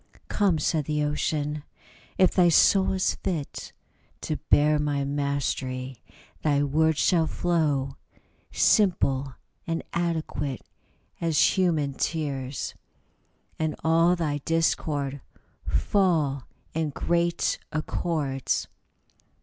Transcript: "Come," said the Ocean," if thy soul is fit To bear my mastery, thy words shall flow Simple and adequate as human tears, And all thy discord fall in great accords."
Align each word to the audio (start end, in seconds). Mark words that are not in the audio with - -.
"Come," 0.29 0.57
said 0.57 0.85
the 0.85 1.03
Ocean," 1.03 1.63
if 2.17 2.31
thy 2.31 2.49
soul 2.49 2.93
is 2.93 3.13
fit 3.13 3.71
To 4.21 4.37
bear 4.49 4.79
my 4.79 5.05
mastery, 5.05 6.01
thy 6.41 6.63
words 6.63 6.97
shall 6.97 7.27
flow 7.27 7.97
Simple 8.51 9.35
and 9.67 9.83
adequate 9.93 10.61
as 11.21 11.39
human 11.55 11.93
tears, 11.93 12.73
And 13.59 13.75
all 13.83 14.15
thy 14.15 14.39
discord 14.39 15.21
fall 15.67 16.45
in 16.73 16.89
great 16.89 17.59
accords." 17.71 18.67